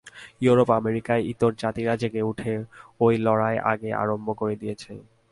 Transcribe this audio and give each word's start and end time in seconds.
ইউরোপ-আমেরিকায় 0.41 1.23
ইতরজাতিরা 1.31 1.93
জেগে 2.01 2.21
উঠে 2.21 2.53
ঐ 3.01 3.07
লড়াই 3.25 3.57
আগে 3.71 3.89
আরম্ভ 3.93 4.27
করে 4.37 4.55
দিয়েছে। 4.55 4.91